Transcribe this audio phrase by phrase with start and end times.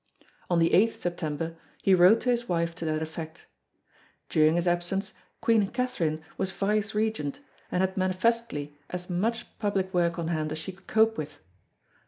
[0.49, 3.45] On the 8 September he wrote to his wife to that effect.
[4.29, 7.39] During his absence Queen Catherine was vicegerent
[7.71, 11.41] and had manifestly as much public work on hand as she could cope with.